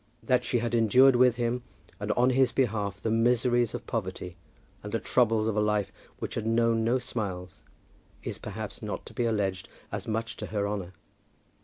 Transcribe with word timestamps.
That 0.23 0.43
she 0.43 0.57
had 0.57 0.73
endured 0.73 1.15
with 1.15 1.35
him 1.35 1.61
and 1.99 2.11
on 2.13 2.31
his 2.31 2.51
behalf 2.51 2.99
the 2.99 3.11
miseries 3.11 3.75
of 3.75 3.85
poverty, 3.85 4.35
and 4.81 4.91
the 4.91 4.99
troubles 4.99 5.47
of 5.47 5.55
a 5.55 5.61
life 5.61 5.91
which 6.17 6.33
had 6.33 6.47
known 6.47 6.83
no 6.83 6.97
smiles, 6.97 7.61
is 8.23 8.39
perhaps 8.39 8.81
not 8.81 9.05
to 9.05 9.13
be 9.13 9.25
alleged 9.25 9.69
as 9.91 10.07
much 10.07 10.37
to 10.37 10.47
her 10.47 10.67
honour. 10.67 10.93